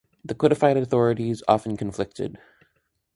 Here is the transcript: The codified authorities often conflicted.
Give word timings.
The 0.25 0.33
codified 0.33 0.77
authorities 0.77 1.43
often 1.47 1.77
conflicted. 1.77 2.39